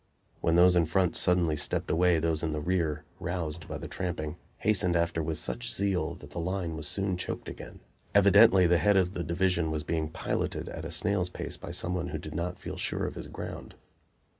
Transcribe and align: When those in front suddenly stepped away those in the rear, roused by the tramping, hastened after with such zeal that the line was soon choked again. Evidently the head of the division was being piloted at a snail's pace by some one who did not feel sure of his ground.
When 0.39 0.55
those 0.55 0.75
in 0.75 0.87
front 0.87 1.15
suddenly 1.15 1.55
stepped 1.55 1.91
away 1.91 2.17
those 2.17 2.41
in 2.41 2.53
the 2.53 2.59
rear, 2.59 3.03
roused 3.19 3.67
by 3.67 3.77
the 3.77 3.87
tramping, 3.87 4.35
hastened 4.57 4.95
after 4.95 5.21
with 5.21 5.37
such 5.37 5.71
zeal 5.71 6.15
that 6.15 6.31
the 6.31 6.39
line 6.39 6.75
was 6.75 6.87
soon 6.87 7.17
choked 7.17 7.47
again. 7.47 7.81
Evidently 8.15 8.65
the 8.65 8.79
head 8.79 8.97
of 8.97 9.13
the 9.13 9.23
division 9.23 9.69
was 9.69 9.83
being 9.83 10.09
piloted 10.09 10.69
at 10.69 10.85
a 10.85 10.91
snail's 10.91 11.29
pace 11.29 11.55
by 11.55 11.69
some 11.69 11.93
one 11.93 12.07
who 12.07 12.17
did 12.17 12.33
not 12.33 12.57
feel 12.57 12.77
sure 12.77 13.05
of 13.05 13.13
his 13.13 13.27
ground. 13.27 13.75